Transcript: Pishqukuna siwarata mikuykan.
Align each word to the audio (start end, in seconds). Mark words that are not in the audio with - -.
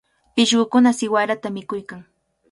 Pishqukuna 0.35 0.89
siwarata 0.97 1.47
mikuykan. 1.55 2.01